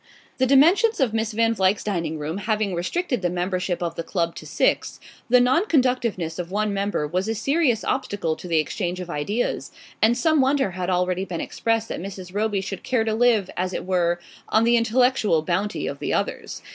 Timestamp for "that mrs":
11.89-12.33